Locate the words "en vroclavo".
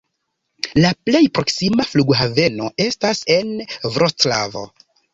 3.39-4.69